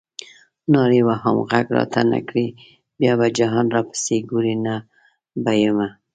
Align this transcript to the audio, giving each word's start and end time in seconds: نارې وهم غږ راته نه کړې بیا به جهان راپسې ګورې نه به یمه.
نارې 0.73 1.01
وهم 1.07 1.37
غږ 1.49 1.65
راته 1.77 2.01
نه 2.11 2.19
کړې 2.27 2.47
بیا 2.99 3.13
به 3.19 3.27
جهان 3.37 3.65
راپسې 3.75 4.17
ګورې 4.29 4.55
نه 4.65 4.75
به 5.43 5.51
یمه. 5.63 5.87